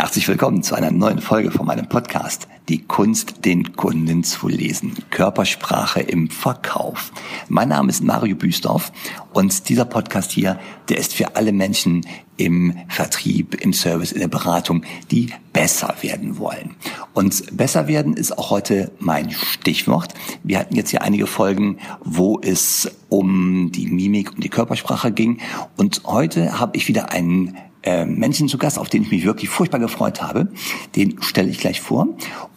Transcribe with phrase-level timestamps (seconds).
[0.00, 2.48] Herzlich willkommen zu einer neuen Folge von meinem Podcast.
[2.70, 4.94] Die Kunst, den Kunden zu lesen.
[5.10, 7.12] Körpersprache im Verkauf.
[7.50, 8.92] Mein Name ist Mario Büsdorf
[9.34, 10.58] und dieser Podcast hier,
[10.88, 12.06] der ist für alle Menschen
[12.38, 16.76] im Vertrieb, im Service, in der Beratung, die besser werden wollen.
[17.12, 20.14] Und besser werden ist auch heute mein Stichwort.
[20.42, 25.40] Wir hatten jetzt hier einige Folgen, wo es um die Mimik, um die Körpersprache ging.
[25.76, 29.50] Und heute habe ich wieder einen äh, Menschen zu Gast, auf den ich mich wirklich
[29.50, 30.48] furchtbar gefreut habe.
[30.96, 32.08] Den stelle ich gleich vor.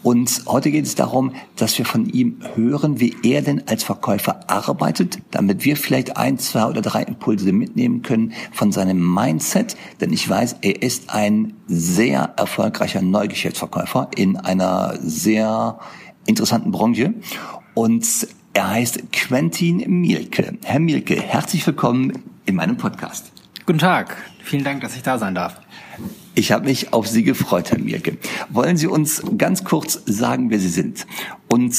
[0.01, 4.49] Und heute geht es darum, dass wir von ihm hören, wie er denn als Verkäufer
[4.49, 9.77] arbeitet, damit wir vielleicht ein, zwei oder drei Impulse mitnehmen können von seinem Mindset.
[10.01, 15.79] Denn ich weiß, er ist ein sehr erfolgreicher Neugeschäftsverkäufer in einer sehr
[16.25, 17.13] interessanten Branche.
[17.73, 20.57] Und er heißt Quentin Mielke.
[20.63, 22.13] Herr Mielke, herzlich willkommen
[22.45, 23.32] in meinem Podcast.
[23.65, 24.17] Guten Tag.
[24.43, 25.61] Vielen Dank, dass ich da sein darf.
[26.35, 28.17] Ich habe mich auf Sie gefreut, Herr Mirke.
[28.49, 31.07] Wollen Sie uns ganz kurz sagen, wer Sie sind?
[31.47, 31.73] Und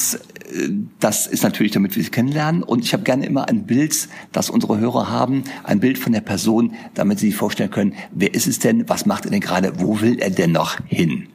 [0.51, 2.63] äh, das ist natürlich, damit wir Sie kennenlernen.
[2.63, 6.21] Und ich habe gerne immer ein Bild, das unsere Hörer haben, ein Bild von der
[6.21, 9.79] Person, damit Sie sich vorstellen können, wer ist es denn, was macht er denn gerade,
[9.79, 11.27] wo will er denn noch hin?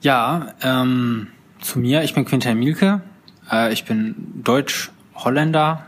[0.00, 1.28] Ja, ähm,
[1.60, 3.00] zu mir, ich bin Quintin Mielke.
[3.48, 5.87] Äh, ich bin Deutsch-Holländer,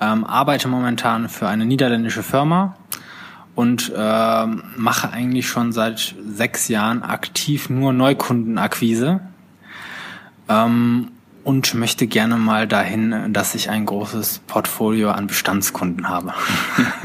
[0.00, 2.76] ähm, arbeite momentan für eine niederländische Firma
[3.54, 9.20] und äh, mache eigentlich schon seit sechs Jahren aktiv nur Neukundenakquise
[10.48, 11.08] ähm,
[11.42, 16.34] und möchte gerne mal dahin, dass ich ein großes Portfolio an Bestandskunden habe.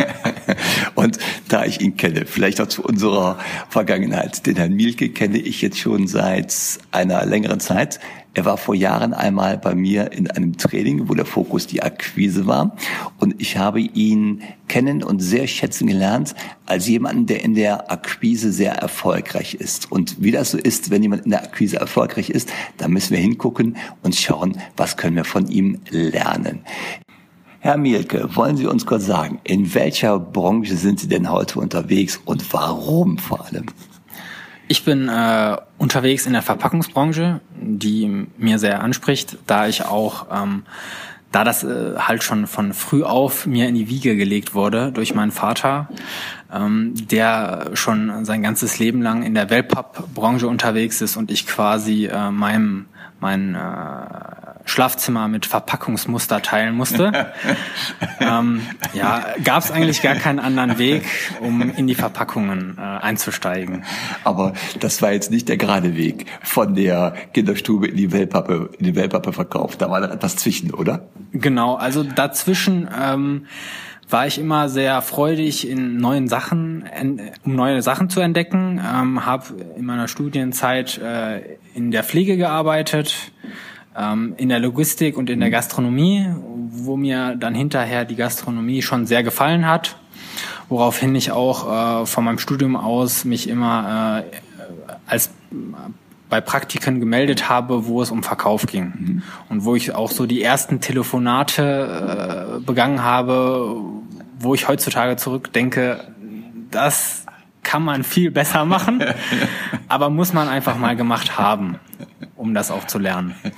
[1.02, 5.62] und da ich ihn kenne, vielleicht auch zu unserer Vergangenheit, den Herrn Mielke kenne ich
[5.62, 6.54] jetzt schon seit
[6.92, 8.00] einer längeren Zeit.
[8.36, 12.46] Er war vor Jahren einmal bei mir in einem Training, wo der Fokus die Akquise
[12.46, 12.78] war.
[13.20, 16.36] Und ich habe ihn kennen und sehr schätzen gelernt
[16.66, 19.92] als jemanden, der in der Akquise sehr erfolgreich ist.
[19.92, 23.20] Und wie das so ist, wenn jemand in der Akquise erfolgreich ist, da müssen wir
[23.20, 26.62] hingucken und schauen, was können wir von ihm lernen.
[27.64, 32.20] Herr Mielke, wollen Sie uns kurz sagen, in welcher Branche sind Sie denn heute unterwegs
[32.26, 33.68] und warum vor allem?
[34.68, 40.64] Ich bin äh, unterwegs in der Verpackungsbranche, die mir sehr anspricht, da ich auch, ähm,
[41.32, 45.14] da das äh, halt schon von früh auf mir in die Wiege gelegt wurde durch
[45.14, 45.88] meinen Vater,
[46.52, 52.08] ähm, der schon sein ganzes Leben lang in der Wellpapp-Branche unterwegs ist und ich quasi
[52.08, 52.88] äh, meinem
[53.20, 57.12] mein äh, Schlafzimmer mit Verpackungsmuster teilen musste.
[58.20, 58.62] ähm,
[58.94, 61.04] ja, gab es eigentlich gar keinen anderen Weg,
[61.40, 63.84] um in die Verpackungen äh, einzusteigen.
[64.24, 68.86] Aber das war jetzt nicht der gerade Weg von der Kinderstube in die Wellpappe, in
[68.86, 69.82] die Wellpappe verkauft.
[69.82, 71.08] Da war da etwas zwischen, oder?
[71.34, 73.48] Genau, also dazwischen ähm,
[74.12, 76.84] war ich immer sehr freudig in neuen Sachen,
[77.44, 78.80] um neue Sachen zu entdecken.
[78.80, 79.46] Ähm, habe
[79.78, 83.32] in meiner Studienzeit äh, in der Pflege gearbeitet
[83.98, 85.54] ähm, in der Logistik und in der mhm.
[85.54, 86.28] Gastronomie,
[86.70, 89.98] wo mir dann hinterher die Gastronomie schon sehr gefallen hat,
[90.70, 94.38] woraufhin ich auch äh, von meinem Studium aus mich immer äh,
[95.08, 95.32] als
[96.30, 99.24] bei Praktiken gemeldet habe, wo es um Verkauf ging mhm.
[99.50, 103.76] und wo ich auch so die ersten Telefonate äh, begangen habe,
[104.40, 106.08] wo ich heutzutage zurückdenke,
[106.72, 107.26] das
[107.64, 109.04] kann man viel besser machen,
[109.90, 111.80] aber muss man einfach mal gemacht haben
[112.42, 113.36] um das auch zu lernen.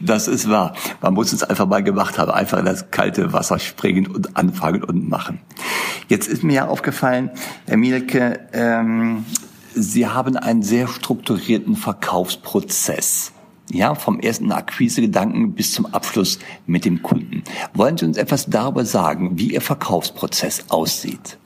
[0.00, 0.74] Das ist wahr.
[1.00, 4.82] Man muss es einfach mal gemacht haben, einfach in das kalte Wasser springen und anfangen
[4.82, 5.38] und machen.
[6.08, 7.30] Jetzt ist mir ja aufgefallen,
[7.66, 9.24] Herr Mielke, ähm,
[9.74, 13.32] Sie haben einen sehr strukturierten Verkaufsprozess.
[13.70, 17.44] Ja, vom ersten Akquisegedanken bis zum Abschluss mit dem Kunden.
[17.74, 21.38] Wollen Sie uns etwas darüber sagen, wie Ihr Verkaufsprozess aussieht?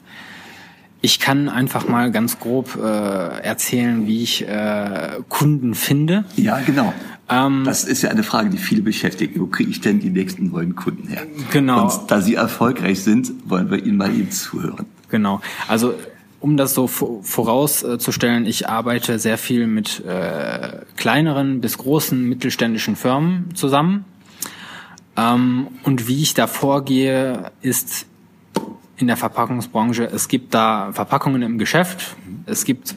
[1.00, 6.24] Ich kann einfach mal ganz grob äh, erzählen, wie ich äh, Kunden finde.
[6.36, 6.92] Ja, genau.
[7.28, 9.38] Ähm, das ist ja eine Frage, die viele beschäftigt.
[9.38, 11.22] Wo kriege ich denn die nächsten neuen Kunden her?
[11.52, 11.84] Genau.
[11.84, 14.86] Und da Sie erfolgreich sind, wollen wir Ihnen mal eben zuhören.
[15.10, 15.40] Genau.
[15.68, 15.94] Also
[16.40, 23.54] um das so vorauszustellen, ich arbeite sehr viel mit äh, kleineren bis großen mittelständischen Firmen
[23.54, 24.04] zusammen.
[25.16, 28.06] Ähm, und wie ich da vorgehe, ist
[28.96, 30.04] in der Verpackungsbranche.
[30.04, 32.16] Es gibt da Verpackungen im Geschäft,
[32.46, 32.96] es gibt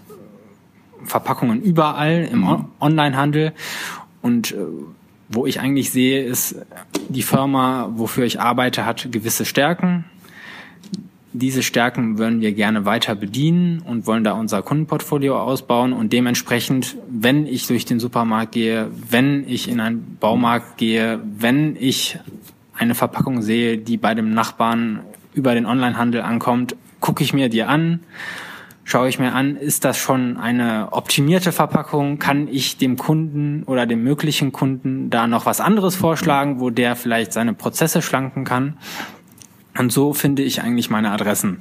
[1.03, 2.65] Verpackungen überall im mhm.
[2.79, 3.53] Onlinehandel
[4.21, 4.57] und äh,
[5.29, 6.55] wo ich eigentlich sehe, ist,
[7.07, 10.05] die Firma, wofür ich arbeite, hat gewisse Stärken.
[11.33, 16.97] Diese Stärken würden wir gerne weiter bedienen und wollen da unser Kundenportfolio ausbauen und dementsprechend,
[17.07, 22.17] wenn ich durch den Supermarkt gehe, wenn ich in einen Baumarkt gehe, wenn ich
[22.75, 25.01] eine Verpackung sehe, die bei dem Nachbarn
[25.39, 28.01] über den Onlinehandel ankommt, gucke ich mir die an,
[28.83, 32.19] schaue ich mir an, ist das schon eine optimierte Verpackung?
[32.19, 36.97] Kann ich dem Kunden oder dem möglichen Kunden da noch was anderes vorschlagen, wo der
[36.97, 38.77] vielleicht seine Prozesse schlanken kann?
[39.77, 41.59] Und so finde ich eigentlich meine Adressen.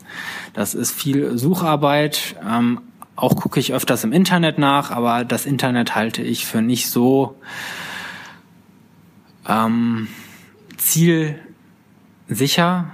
[0.54, 2.34] Das ist viel Sucharbeit.
[2.44, 2.80] Ähm,
[3.14, 7.36] auch gucke ich öfters im Internet nach, aber das Internet halte ich für nicht so
[9.48, 10.08] ähm,
[10.78, 12.90] zielsicher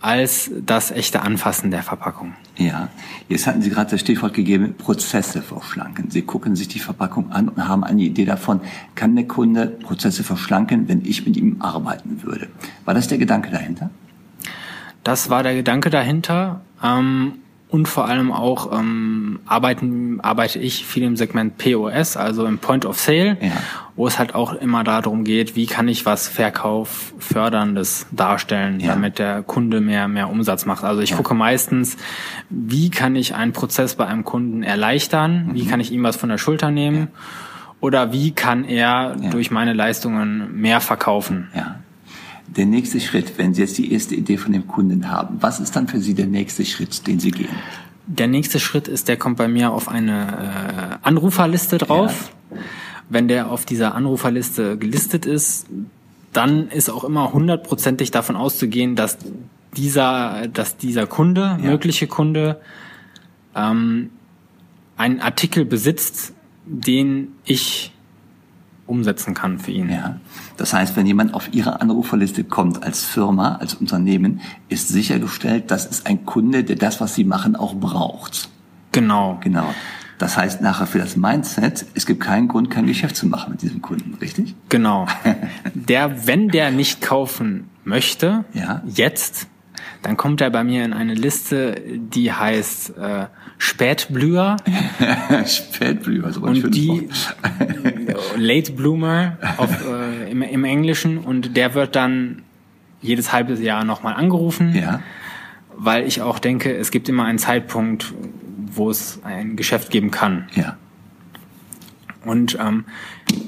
[0.00, 2.34] als das echte Anfassen der Verpackung.
[2.56, 2.88] Ja,
[3.28, 6.10] jetzt hatten Sie gerade das Stichwort gegeben, Prozesse verschlanken.
[6.10, 8.60] Sie gucken sich die Verpackung an und haben eine Idee davon,
[8.94, 12.48] kann der Kunde Prozesse verschlanken, wenn ich mit ihm arbeiten würde.
[12.84, 13.90] War das der Gedanke dahinter?
[15.02, 16.62] Das war der Gedanke dahinter.
[16.82, 17.34] Ähm,
[17.68, 22.86] und vor allem auch ähm, arbeiten, arbeite ich viel im Segment POS, also im Point
[22.86, 23.50] of Sale, ja.
[23.96, 28.92] wo es halt auch immer darum geht, wie kann ich was Verkauf förderndes darstellen, ja.
[28.92, 30.84] damit der Kunde mehr mehr Umsatz macht.
[30.84, 31.16] Also ich ja.
[31.16, 31.96] gucke meistens,
[32.50, 35.54] wie kann ich einen Prozess bei einem Kunden erleichtern, mhm.
[35.54, 37.08] wie kann ich ihm was von der Schulter nehmen
[37.80, 41.48] oder wie kann er durch meine Leistungen mehr verkaufen.
[41.54, 41.80] Ja
[42.48, 45.74] der nächste Schritt, wenn Sie jetzt die erste Idee von dem Kunden haben, was ist
[45.76, 47.48] dann für Sie der nächste Schritt, den Sie gehen?
[48.06, 52.32] Der nächste Schritt ist, der kommt bei mir auf eine äh, Anruferliste drauf.
[52.50, 52.56] Ja.
[53.08, 55.66] Wenn der auf dieser Anruferliste gelistet ist,
[56.32, 59.18] dann ist auch immer hundertprozentig davon auszugehen, dass
[59.76, 61.70] dieser, dass dieser Kunde, ja.
[61.70, 62.60] mögliche Kunde,
[63.54, 64.10] ähm,
[64.96, 66.32] einen Artikel besitzt,
[66.64, 67.92] den ich
[68.86, 69.90] umsetzen kann für ihn.
[69.90, 70.20] Ja.
[70.56, 75.86] Das heißt, wenn jemand auf Ihre Anruferliste kommt als Firma, als Unternehmen, ist sichergestellt, das
[75.86, 78.48] ist ein Kunde, der das, was Sie machen, auch braucht.
[78.92, 79.38] Genau.
[79.42, 79.68] Genau.
[80.18, 83.62] Das heißt nachher für das Mindset, es gibt keinen Grund, kein Geschäft zu machen mit
[83.62, 84.54] diesem Kunden, richtig?
[84.68, 85.06] Genau.
[85.74, 88.82] Der, wenn der nicht kaufen möchte, ja.
[88.86, 89.46] jetzt,
[90.02, 93.26] dann kommt er bei mir in eine Liste, die heißt äh,
[93.58, 94.56] Spätblüher.
[95.46, 97.08] Spätblüher, so Und die
[98.36, 102.42] Late Bloomer auf, äh, im, im Englischen und der wird dann
[103.02, 104.74] jedes halbe Jahr nochmal angerufen.
[104.74, 105.00] Ja.
[105.76, 108.14] Weil ich auch denke, es gibt immer einen Zeitpunkt,
[108.72, 110.48] wo es ein Geschäft geben kann.
[110.54, 110.76] Ja.
[112.24, 112.84] Und ähm,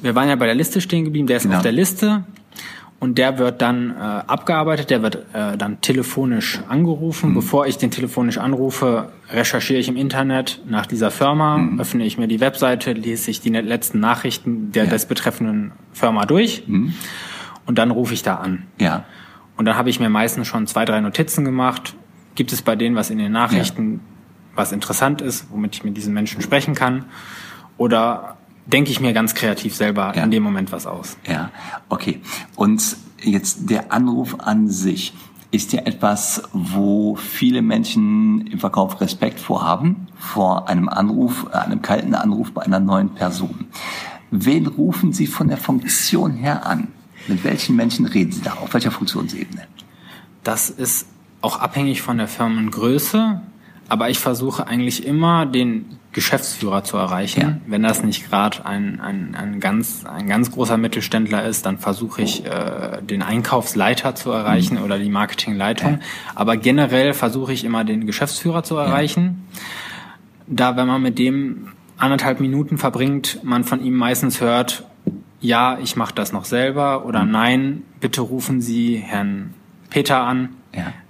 [0.03, 1.57] wir waren ja bei der Liste stehen geblieben, der ist genau.
[1.57, 2.25] auf der Liste
[3.01, 7.31] und der wird dann äh, abgearbeitet, der wird äh, dann telefonisch angerufen.
[7.31, 7.35] Mhm.
[7.35, 11.81] Bevor ich den telefonisch anrufe, recherchiere ich im Internet nach dieser Firma, mhm.
[11.81, 14.91] öffne ich mir die Webseite, lese ich die letzten Nachrichten der ja.
[14.91, 16.93] des betreffenden Firma durch mhm.
[17.67, 18.65] und dann rufe ich da an.
[18.81, 19.05] Ja.
[19.57, 21.95] Und dann habe ich mir meistens schon zwei, drei Notizen gemacht.
[22.35, 24.01] Gibt es bei denen was in den Nachrichten, ja.
[24.57, 27.05] was interessant ist, womit ich mit diesen Menschen sprechen kann?
[27.77, 28.38] Oder
[28.69, 30.23] denke ich mir ganz kreativ selber ja.
[30.23, 31.17] in dem Moment was aus.
[31.27, 31.51] Ja,
[31.89, 32.21] okay.
[32.55, 35.15] Und jetzt der Anruf an sich
[35.51, 41.81] ist ja etwas, wo viele Menschen im Verkauf Respekt vorhaben, vor einem Anruf, äh, einem
[41.81, 43.67] kalten Anruf bei einer neuen Person.
[44.31, 46.89] Wen rufen Sie von der Funktion her an?
[47.29, 48.53] Mit welchen Menschen reden Sie da?
[48.55, 49.63] Auf welcher Funktionsebene?
[50.45, 51.07] Das ist
[51.41, 53.41] auch abhängig von der Firmengröße,
[53.89, 57.41] aber ich versuche eigentlich immer den Geschäftsführer zu erreichen.
[57.41, 57.57] Ja.
[57.67, 62.23] Wenn das nicht gerade ein, ein, ein, ganz, ein ganz großer Mittelständler ist, dann versuche
[62.23, 64.85] ich, äh, den Einkaufsleiter zu erreichen mhm.
[64.85, 65.93] oder die Marketingleitung.
[65.93, 65.99] Ja.
[66.35, 69.47] Aber generell versuche ich immer, den Geschäftsführer zu erreichen.
[69.53, 69.61] Ja.
[70.49, 71.69] Da, wenn man mit dem
[71.99, 74.85] anderthalb Minuten verbringt, man von ihm meistens hört,
[75.41, 77.31] ja, ich mache das noch selber oder mhm.
[77.31, 79.55] nein, bitte rufen Sie Herrn
[79.91, 80.51] Peter an.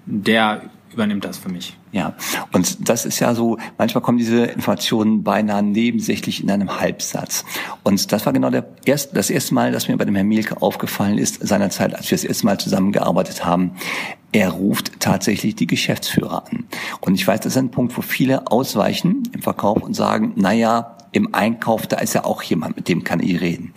[0.07, 0.63] Der
[0.99, 1.77] übernimmt das für mich.
[1.93, 2.15] Ja,
[2.53, 7.45] und das ist ja so, manchmal kommen diese Informationen beinahe nebensächlich in einem Halbsatz.
[7.85, 10.61] Und das war genau der erste, das erste Mal, dass mir bei dem Herrn Mielke
[10.61, 13.73] aufgefallen ist, seinerzeit, als wir das erste Mal zusammengearbeitet haben.
[14.33, 16.65] Er ruft tatsächlich die Geschäftsführer an.
[17.01, 20.53] Und ich weiß, das ist ein Punkt, wo viele ausweichen im Verkauf und sagen, na
[20.53, 23.73] ja, im Einkauf, da ist ja auch jemand, mit dem kann ich reden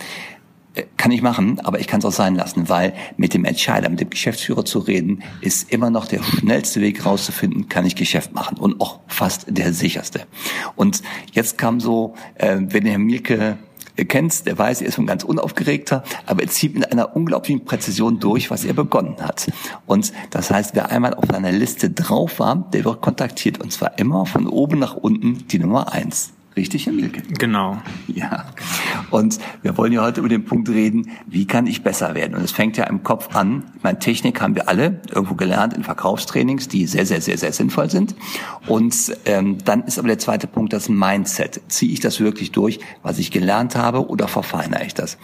[0.96, 4.00] kann ich machen, aber ich kann es auch sein lassen, weil mit dem Entscheider, mit
[4.00, 8.56] dem Geschäftsführer zu reden, ist immer noch der schnellste Weg rauszufinden, kann ich Geschäft machen
[8.56, 10.22] und auch fast der sicherste.
[10.76, 11.02] Und
[11.32, 13.58] jetzt kam so, äh, wenn Herr Mielke
[13.96, 18.18] kennt, der weiß, er ist ein ganz unaufgeregter, aber er zieht mit einer unglaublichen Präzision
[18.18, 19.52] durch, was er begonnen hat.
[19.86, 23.98] Und das heißt, wer einmal auf seiner Liste drauf war, der wird kontaktiert und zwar
[23.98, 26.32] immer von oben nach unten die Nummer eins.
[26.54, 27.22] Richtig, Herr Mielke?
[27.38, 27.80] Genau.
[28.08, 28.46] Ja.
[29.10, 32.34] Und wir wollen ja heute über den Punkt reden, wie kann ich besser werden?
[32.34, 33.64] Und es fängt ja im Kopf an.
[33.76, 37.52] Ich meine, Technik haben wir alle irgendwo gelernt in Verkaufstrainings, die sehr, sehr, sehr, sehr
[37.52, 38.14] sinnvoll sind.
[38.66, 38.94] Und
[39.24, 41.62] ähm, dann ist aber der zweite Punkt das Mindset.
[41.68, 45.16] Ziehe ich das wirklich durch, was ich gelernt habe, oder verfeinere ich das?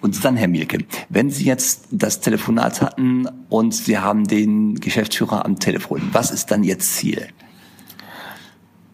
[0.00, 0.78] Und dann, Herr Mielke,
[1.10, 6.50] wenn Sie jetzt das Telefonat hatten und Sie haben den Geschäftsführer am Telefon, was ist
[6.50, 7.28] dann Ihr Ziel?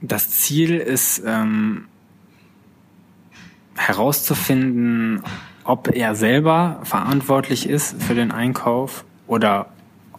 [0.00, 1.86] Das Ziel ist ähm,
[3.76, 5.22] herauszufinden,
[5.64, 9.70] ob er selber verantwortlich ist für den Einkauf oder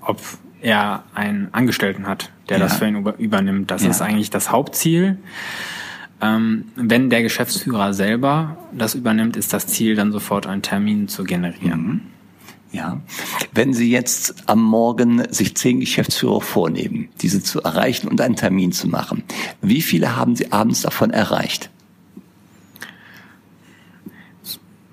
[0.02, 0.22] ob
[0.62, 2.64] er einen Angestellten hat, der ja.
[2.64, 3.72] das für ihn über, übernimmt.
[3.72, 3.90] Das ja.
[3.90, 5.18] ist eigentlich das Hauptziel.
[6.22, 11.24] Ähm, wenn der Geschäftsführer selber das übernimmt, ist das Ziel dann sofort einen Termin zu
[11.24, 11.82] generieren.
[11.82, 12.02] Mhm.
[12.72, 13.02] Ja.
[13.52, 18.72] Wenn Sie jetzt am Morgen sich zehn Geschäftsführer vornehmen, diese zu erreichen und einen Termin
[18.72, 19.24] zu machen,
[19.62, 21.72] wie viele haben Sie abends davon erreicht?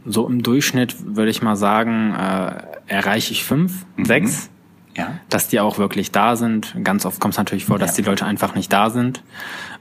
[0.07, 4.05] So im Durchschnitt würde ich mal sagen, äh, erreiche ich fünf, mhm.
[4.05, 4.51] sechs.
[4.97, 5.19] Ja.
[5.29, 6.75] Dass die auch wirklich da sind.
[6.83, 8.03] Ganz oft kommt es natürlich vor, dass ja.
[8.03, 9.23] die Leute einfach nicht da sind.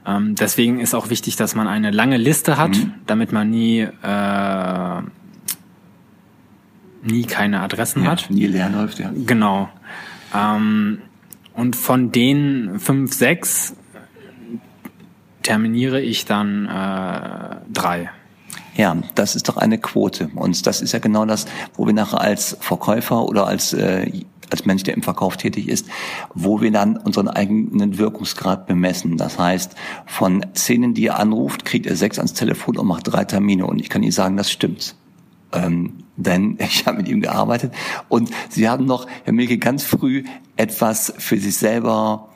[0.06, 2.92] Ähm, deswegen ist auch wichtig, dass man eine lange Liste hat, mhm.
[3.06, 5.02] damit man nie äh,
[7.06, 8.30] nie keine Adressen ja, hat.
[8.30, 9.10] Nie leer läuft, ja.
[9.14, 9.68] Genau.
[10.34, 10.98] Ähm,
[11.54, 13.74] und von den fünf, sechs
[15.42, 18.10] terminiere ich dann äh, drei.
[18.76, 20.28] Ja, das ist doch eine Quote.
[20.34, 24.10] Und das ist ja genau das, wo wir nachher als Verkäufer oder als, äh,
[24.50, 25.88] als Mensch, der im Verkauf tätig ist,
[26.34, 29.16] wo wir dann unseren eigenen Wirkungsgrad bemessen.
[29.16, 33.24] Das heißt, von Szenen, die er anruft, kriegt er sechs ans Telefon und macht drei
[33.24, 33.66] Termine.
[33.66, 34.94] Und ich kann Ihnen sagen, das stimmt.
[35.52, 37.72] Ähm, denn ich habe mit ihm gearbeitet
[38.08, 40.24] und sie haben noch, Herr Milke, ganz früh
[40.56, 42.28] etwas für sich selber,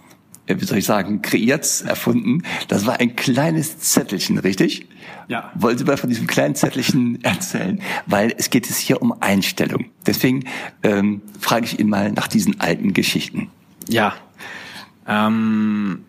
[0.46, 2.42] äh, wie soll ich sagen, kreiert, erfunden.
[2.68, 4.86] Das war ein kleines Zettelchen, richtig?
[5.28, 5.50] Ja.
[5.54, 7.80] Wollen Sie mal von diesem kleinen Zettelchen erzählen?
[8.06, 9.86] Weil es geht es hier um Einstellung.
[10.06, 10.44] Deswegen
[10.82, 13.48] ähm, frage ich ihn mal nach diesen alten Geschichten.
[13.88, 14.14] Ja.
[15.06, 16.04] Ähm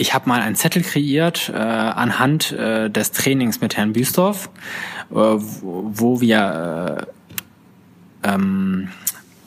[0.00, 4.48] ich habe mal einen Zettel kreiert äh, anhand äh, des Trainings mit Herrn Büstorf,
[5.10, 7.06] äh, wo wir
[8.24, 8.88] äh, ähm,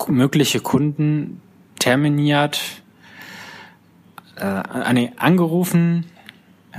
[0.08, 1.42] mögliche Kunden
[1.80, 2.62] terminiert,
[4.36, 6.06] äh, nee, angerufen,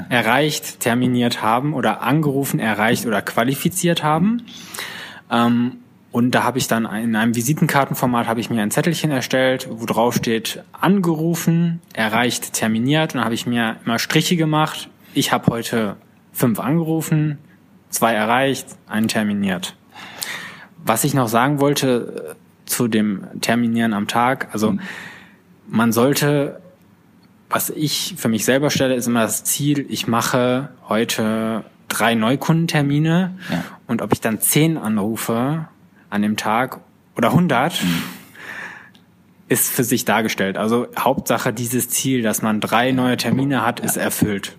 [0.09, 4.47] erreicht, terminiert haben oder angerufen, erreicht oder qualifiziert haben.
[5.31, 5.79] Ähm,
[6.15, 9.85] und da habe ich dann in einem Visitenkartenformat habe ich mir ein Zettelchen erstellt, wo
[9.85, 13.15] drauf steht angerufen, erreicht, terminiert.
[13.15, 14.89] Und dann habe ich mir immer Striche gemacht.
[15.13, 15.97] Ich habe heute
[16.33, 17.39] fünf angerufen,
[17.91, 19.75] zwei erreicht, einen terminiert.
[20.85, 24.81] Was ich noch sagen wollte äh, zu dem Terminieren am Tag, also mhm.
[25.67, 26.61] man sollte,
[27.51, 33.37] was ich für mich selber stelle, ist immer das Ziel, ich mache heute drei Neukundentermine
[33.51, 33.65] ja.
[33.89, 35.67] und ob ich dann zehn anrufe
[36.15, 36.81] an dem Tag
[37.17, 37.83] oder 100
[39.49, 40.57] ist für sich dargestellt.
[40.57, 44.57] Also Hauptsache dieses Ziel, dass man drei neue Termine hat, ist erfüllt.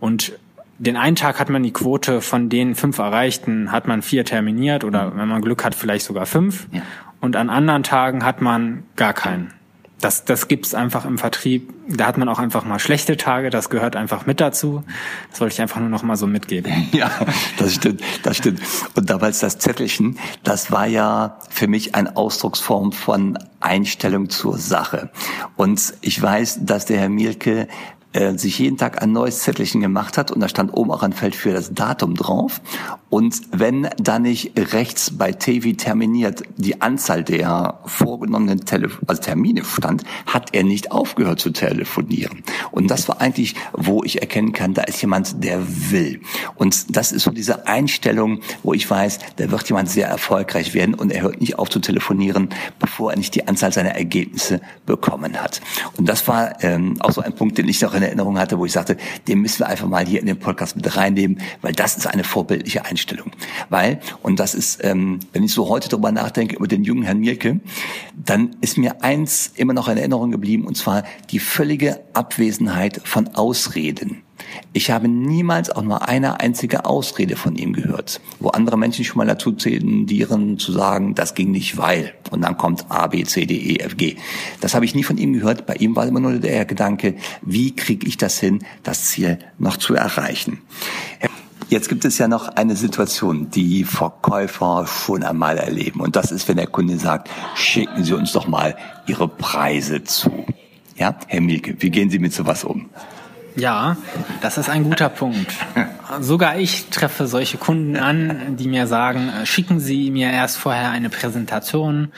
[0.00, 0.38] Und
[0.78, 4.84] den einen Tag hat man die Quote von den fünf erreichten, hat man vier terminiert
[4.84, 6.66] oder wenn man Glück hat, vielleicht sogar fünf.
[6.72, 6.82] Ja.
[7.20, 9.54] Und an anderen Tagen hat man gar keinen
[10.02, 11.72] das, das gibt's einfach im Vertrieb.
[11.88, 14.82] Da hat man auch einfach mal schlechte Tage, das gehört einfach mit dazu.
[15.30, 16.72] Das wollte ich einfach nur noch mal so mitgeben.
[16.92, 17.10] Ja,
[17.56, 18.60] das stimmt, das stimmt.
[18.94, 25.10] Und damals das Zettelchen, das war ja für mich eine Ausdrucksform von Einstellung zur Sache.
[25.56, 27.68] Und ich weiß, dass der Herr Mielke
[28.12, 31.12] äh, sich jeden Tag ein neues Zettelchen gemacht hat und da stand oben auch ein
[31.12, 32.60] Feld für das Datum drauf.
[33.08, 39.64] Und wenn da nicht rechts bei TV terminiert die Anzahl der vorgenommenen Telef also Termine
[39.64, 42.42] stand, hat er nicht aufgehört zu telefonieren.
[42.70, 46.20] Und das war eigentlich, wo ich erkennen kann, da ist jemand, der will.
[46.54, 50.94] Und das ist so diese Einstellung, wo ich weiß, da wird jemand sehr erfolgreich werden
[50.94, 55.40] und er hört nicht auf zu telefonieren, bevor er nicht die Anzahl seiner Ergebnisse bekommen
[55.42, 55.60] hat.
[55.96, 58.64] Und das war ähm, auch so ein Punkt, den ich noch in Erinnerung hatte, wo
[58.64, 58.96] ich sagte,
[59.28, 62.24] den müssen wir einfach mal hier in den Podcast mit reinnehmen, weil das ist eine
[62.24, 63.32] vorbildliche Einstellung.
[63.68, 67.20] Weil, und das ist, ähm, wenn ich so heute darüber nachdenke, über den jungen Herrn
[67.20, 67.60] Mirke,
[68.14, 73.28] dann ist mir eins immer noch in Erinnerung geblieben, und zwar die völlige Abwesenheit von
[73.34, 74.22] Ausreden.
[74.72, 79.18] Ich habe niemals auch nur eine einzige Ausrede von ihm gehört, wo andere Menschen schon
[79.18, 82.14] mal dazu tendieren zu sagen, das ging nicht weil.
[82.30, 84.16] Und dann kommt A, B, C, D, E, F, G.
[84.60, 85.66] Das habe ich nie von ihm gehört.
[85.66, 89.76] Bei ihm war immer nur der Gedanke, wie kriege ich das hin, das Ziel noch
[89.76, 90.58] zu erreichen.
[91.72, 96.00] Jetzt gibt es ja noch eine Situation, die Verkäufer schon einmal erleben.
[96.00, 100.44] Und das ist, wenn der Kunde sagt, schicken Sie uns doch mal Ihre Preise zu.
[100.96, 102.90] Ja, Herr Mielke, wie gehen Sie mit sowas um?
[103.56, 103.96] Ja,
[104.40, 105.52] das ist ein guter Punkt.
[106.20, 110.90] Sogar ich treffe solche Kunden an, die mir sagen, äh, schicken Sie mir erst vorher
[110.90, 112.12] eine Präsentation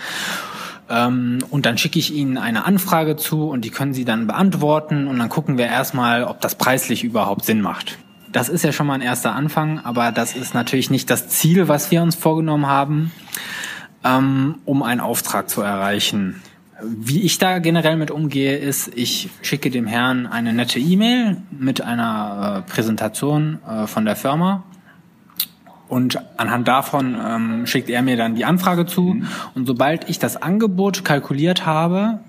[0.89, 5.09] ähm, und dann schicke ich Ihnen eine Anfrage zu und die können Sie dann beantworten
[5.09, 7.99] und dann gucken wir erstmal, ob das preislich überhaupt Sinn macht.
[8.31, 11.69] Das ist ja schon mal ein erster Anfang, aber das ist natürlich nicht das Ziel,
[11.69, 13.13] was wir uns vorgenommen haben,
[14.05, 16.43] ähm, um einen Auftrag zu erreichen.
[16.83, 21.81] Wie ich da generell mit umgehe, ist, ich schicke dem Herrn eine nette E-Mail mit
[21.81, 24.65] einer äh, Präsentation äh, von der Firma.
[25.89, 29.03] Und anhand davon ähm, schickt er mir dann die Anfrage zu.
[29.03, 29.27] Mhm.
[29.55, 32.21] Und sobald ich das Angebot kalkuliert habe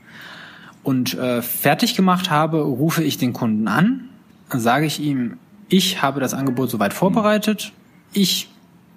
[0.83, 4.09] und äh, fertig gemacht habe, rufe ich den Kunden an,
[4.49, 5.37] sage ich ihm,
[5.69, 7.71] ich habe das Angebot soweit vorbereitet.
[8.13, 8.49] Ich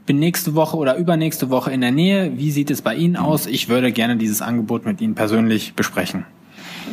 [0.08, 2.36] bin nächste Woche oder übernächste Woche in der Nähe.
[2.36, 3.46] Wie sieht es bei Ihnen aus?
[3.46, 6.24] Ich würde gerne dieses Angebot mit Ihnen persönlich besprechen.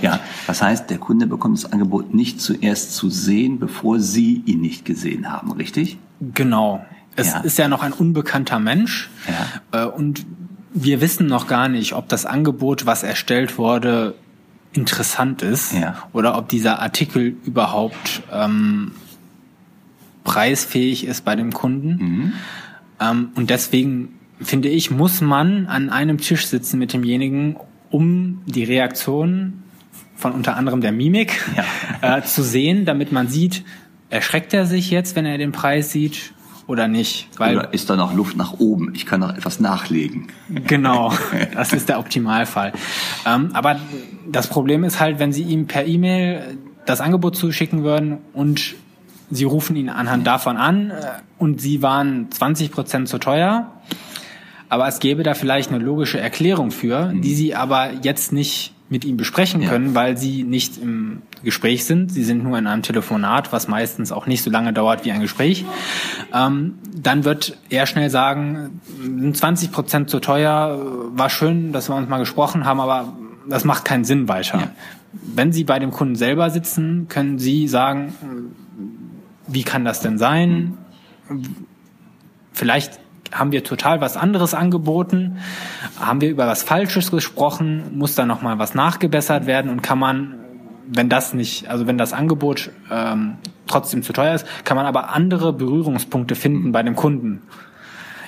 [0.01, 4.59] Ja, das heißt, der Kunde bekommt das Angebot nicht zuerst zu sehen, bevor Sie ihn
[4.59, 5.97] nicht gesehen haben, richtig?
[6.33, 6.85] Genau.
[7.15, 7.39] Es ja.
[7.39, 9.09] ist ja noch ein unbekannter Mensch
[9.71, 9.85] ja.
[9.85, 10.25] Äh, und
[10.73, 14.15] wir wissen noch gar nicht, ob das Angebot, was erstellt wurde,
[14.73, 15.95] interessant ist ja.
[16.11, 18.91] oder ob dieser Artikel überhaupt ähm,
[20.25, 21.95] preisfähig ist bei dem Kunden.
[21.95, 22.33] Mhm.
[22.99, 27.57] Ähm, und deswegen finde ich, muss man an einem Tisch sitzen mit demjenigen,
[27.89, 29.63] um die Reaktion
[30.15, 31.43] von unter anderem der Mimik
[32.01, 32.17] ja.
[32.17, 33.63] äh, zu sehen, damit man sieht,
[34.09, 36.33] erschreckt er sich jetzt, wenn er den Preis sieht
[36.67, 37.27] oder nicht.
[37.37, 38.93] Weil oder ist da noch Luft nach oben?
[38.95, 40.27] Ich kann noch etwas nachlegen.
[40.49, 41.13] Genau,
[41.53, 42.73] das ist der Optimalfall.
[43.25, 43.79] Ähm, aber
[44.29, 48.75] das Problem ist halt, wenn Sie ihm per E-Mail das Angebot zuschicken würden und
[49.35, 50.93] Sie rufen ihn anhand davon an äh,
[51.37, 53.71] und Sie waren 20 Prozent zu teuer.
[54.67, 57.35] Aber es gäbe da vielleicht eine logische Erklärung für, die mhm.
[57.35, 59.95] Sie aber jetzt nicht mit ihm besprechen können, ja.
[59.95, 62.11] weil sie nicht im Gespräch sind.
[62.11, 65.21] Sie sind nur in einem Telefonat, was meistens auch nicht so lange dauert wie ein
[65.21, 65.65] Gespräch.
[66.31, 68.79] Ähm, dann wird er schnell sagen,
[69.33, 70.79] 20 Prozent zu teuer,
[71.15, 73.13] war schön, dass wir uns mal gesprochen haben, aber
[73.49, 74.59] das macht keinen Sinn weiter.
[74.59, 74.69] Ja.
[75.13, 78.13] Wenn Sie bei dem Kunden selber sitzen, können Sie sagen,
[79.47, 80.77] wie kann das denn sein?
[82.53, 82.99] Vielleicht
[83.31, 85.37] haben wir total was anderes angeboten?
[85.99, 87.97] Haben wir über was Falsches gesprochen?
[87.97, 89.71] Muss da nochmal was nachgebessert werden?
[89.71, 90.35] Und kann man,
[90.87, 93.35] wenn das nicht, also wenn das Angebot ähm,
[93.67, 97.41] trotzdem zu teuer ist, kann man aber andere Berührungspunkte finden bei dem Kunden.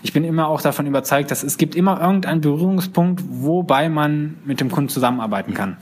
[0.04, 4.60] Ich bin immer auch davon überzeugt, dass es gibt immer irgendeinen Berührungspunkt, wobei man mit
[4.60, 5.78] dem Kunden zusammenarbeiten kann.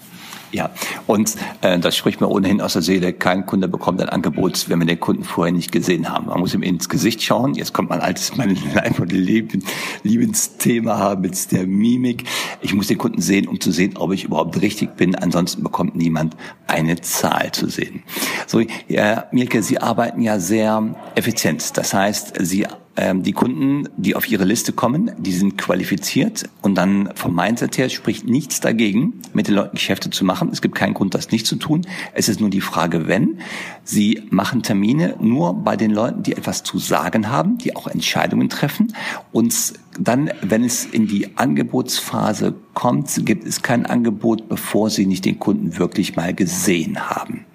[0.51, 0.69] Ja,
[1.07, 3.13] und äh, das spricht mir ohnehin aus der Seele.
[3.13, 6.27] Kein Kunde bekommt ein Angebot, wenn wir den Kunden vorher nicht gesehen haben.
[6.27, 7.55] Man muss ihm ins Gesicht schauen.
[7.55, 9.63] Jetzt kommt man altes, mein einfach Leben,
[10.03, 12.23] Liebensthema haben mit der Mimik.
[12.61, 15.15] Ich muss den Kunden sehen, um zu sehen, ob ich überhaupt richtig bin.
[15.15, 16.35] Ansonsten bekommt niemand
[16.67, 18.03] eine Zahl zu sehen.
[18.47, 21.77] So, Herr Mielke, Sie arbeiten ja sehr effizient.
[21.77, 22.65] Das heißt, Sie
[22.97, 27.89] die Kunden, die auf ihre Liste kommen, die sind qualifiziert und dann vom Mindset her
[27.89, 30.49] spricht nichts dagegen, mit den Leuten Geschäfte zu machen.
[30.53, 31.85] Es gibt keinen Grund, das nicht zu tun.
[32.13, 33.39] Es ist nur die Frage, wenn.
[33.83, 38.47] Sie machen Termine nur bei den Leuten, die etwas zu sagen haben, die auch Entscheidungen
[38.47, 38.93] treffen.
[39.33, 45.25] Und dann, wenn es in die Angebotsphase kommt, gibt es kein Angebot, bevor Sie nicht
[45.25, 47.45] den Kunden wirklich mal gesehen haben.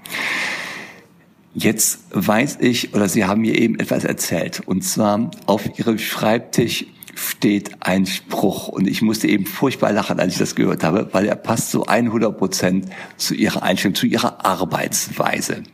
[1.52, 4.62] Jetzt weiß ich, oder Sie haben mir eben etwas erzählt.
[4.66, 6.86] Und zwar auf Ihrem Schreibtisch
[7.16, 8.68] steht ein Spruch.
[8.68, 11.84] Und ich musste eben furchtbar lachen, als ich das gehört habe, weil er passt so
[11.84, 12.86] 100 Prozent
[13.16, 15.64] zu Ihrer Einstellung, zu Ihrer Arbeitsweise.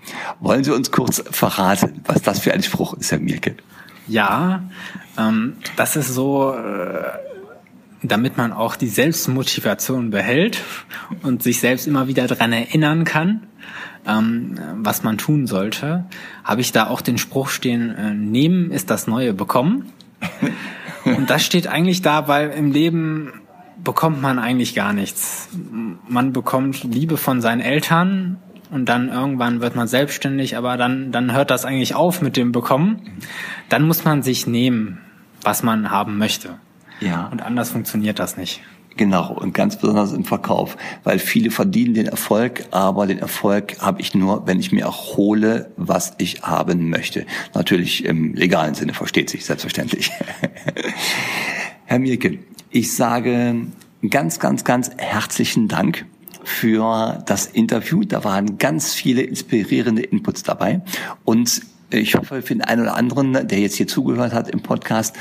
[0.40, 3.56] Wollen Sie uns kurz verraten, was das für ein Spruch ist, Herr Mielke?
[4.08, 4.64] Ja,
[5.18, 7.02] ähm, das ist so, äh,
[8.02, 10.62] damit man auch die Selbstmotivation behält
[11.22, 13.46] und sich selbst immer wieder dran erinnern kann
[14.06, 16.04] ähm, was man tun sollte,
[16.44, 19.92] habe ich da auch den Spruch stehen, äh, nehmen ist das neue bekommen.
[21.04, 23.32] Und das steht eigentlich da, weil im Leben
[23.82, 25.48] bekommt man eigentlich gar nichts.
[26.08, 28.38] Man bekommt Liebe von seinen Eltern
[28.70, 32.50] und dann irgendwann wird man selbstständig, aber dann, dann hört das eigentlich auf mit dem
[32.50, 33.02] Bekommen.
[33.68, 34.98] Dann muss man sich nehmen,
[35.42, 36.56] was man haben möchte.
[37.00, 37.28] Ja.
[37.28, 38.60] Und anders funktioniert das nicht.
[38.96, 44.00] Genau, und ganz besonders im Verkauf, weil viele verdienen den Erfolg, aber den Erfolg habe
[44.00, 47.26] ich nur, wenn ich mir auch hole, was ich haben möchte.
[47.54, 50.10] Natürlich im legalen Sinne, versteht sich selbstverständlich.
[51.84, 52.38] Herr Mielke,
[52.70, 53.66] ich sage
[54.08, 56.06] ganz, ganz, ganz herzlichen Dank
[56.42, 58.02] für das Interview.
[58.04, 60.80] Da waren ganz viele inspirierende Inputs dabei
[61.24, 65.14] und ich hoffe, für den einen oder anderen, der jetzt hier zugehört hat im Podcast,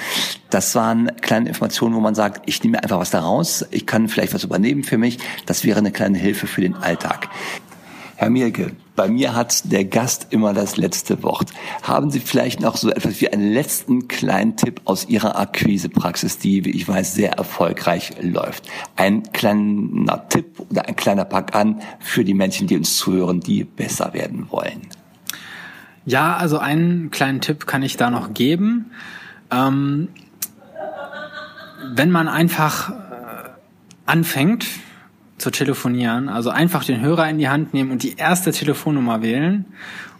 [0.49, 4.33] das waren kleine Informationen, wo man sagt, ich nehme einfach was daraus, ich kann vielleicht
[4.33, 5.19] was übernehmen für mich.
[5.45, 7.29] Das wäre eine kleine Hilfe für den Alltag.
[8.17, 11.49] Herr Mielke, bei mir hat der Gast immer das letzte Wort.
[11.83, 16.63] Haben Sie vielleicht noch so etwas wie einen letzten kleinen Tipp aus Ihrer Akquisepraxis, die,
[16.63, 18.69] wie ich weiß, sehr erfolgreich läuft?
[18.95, 23.65] Ein kleiner Tipp oder ein kleiner Pack an für die Menschen, die uns zuhören, die
[23.65, 24.87] besser werden wollen.
[26.05, 28.91] Ja, also einen kleinen Tipp kann ich da noch geben.
[29.51, 30.09] Ähm,
[31.93, 32.93] wenn man einfach äh,
[34.05, 34.65] anfängt
[35.37, 36.29] zu telefonieren.
[36.29, 39.65] Also einfach den Hörer in die Hand nehmen und die erste Telefonnummer wählen.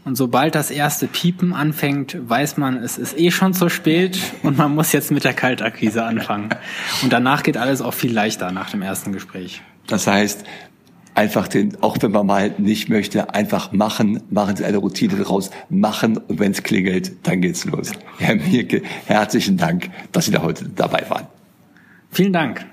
[0.03, 4.57] Und sobald das erste Piepen anfängt, weiß man, es ist eh schon zu spät und
[4.57, 6.49] man muss jetzt mit der Kaltakquise anfangen.
[7.01, 9.61] Und danach geht alles auch viel leichter nach dem ersten Gespräch.
[9.87, 10.45] Das heißt,
[11.15, 15.49] einfach den, auch wenn man mal nicht möchte, einfach machen, machen Sie eine Routine daraus,
[15.69, 17.91] machen und wenn es klingelt, dann geht's los.
[18.19, 21.27] Herr Mirke, herzlichen Dank, dass Sie da heute dabei waren.
[22.11, 22.65] Vielen Dank.